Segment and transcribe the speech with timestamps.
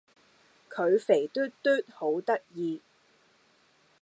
[0.67, 2.81] 佢肥嘟嘟好得意